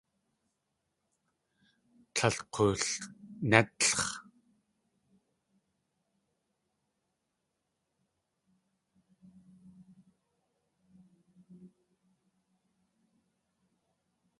[2.13, 4.09] Tlél k̲oolnétlx̲.